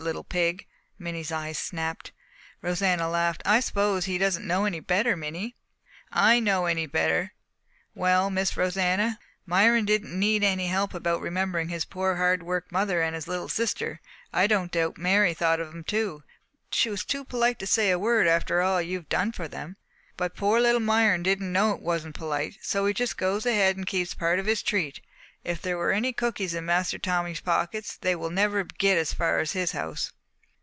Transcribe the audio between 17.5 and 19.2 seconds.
to say a word after all you have